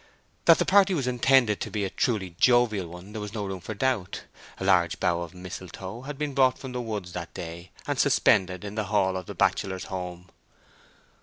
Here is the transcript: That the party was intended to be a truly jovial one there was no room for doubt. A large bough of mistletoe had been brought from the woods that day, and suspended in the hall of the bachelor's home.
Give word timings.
That 0.45 0.57
the 0.57 0.65
party 0.65 0.95
was 0.95 1.05
intended 1.05 1.61
to 1.61 1.69
be 1.69 1.85
a 1.85 1.89
truly 1.91 2.31
jovial 2.39 2.87
one 2.87 3.11
there 3.11 3.21
was 3.21 3.35
no 3.35 3.45
room 3.45 3.59
for 3.59 3.75
doubt. 3.75 4.23
A 4.57 4.63
large 4.63 4.99
bough 4.99 5.21
of 5.21 5.35
mistletoe 5.35 6.01
had 6.07 6.17
been 6.17 6.33
brought 6.33 6.57
from 6.57 6.71
the 6.71 6.81
woods 6.81 7.13
that 7.13 7.35
day, 7.35 7.69
and 7.85 7.99
suspended 7.99 8.63
in 8.65 8.73
the 8.73 8.85
hall 8.85 9.15
of 9.15 9.27
the 9.27 9.35
bachelor's 9.35 9.83
home. 9.93 10.29